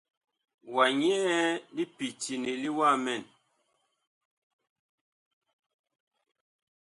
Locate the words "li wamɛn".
2.63-3.23